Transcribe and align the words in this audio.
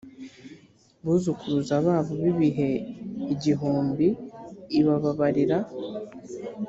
buzukuruza 1.03 1.75
babo 1.85 2.13
b 2.21 2.23
ibihe 2.31 2.69
igihumbi 3.33 4.07
ibababarira 4.79 5.57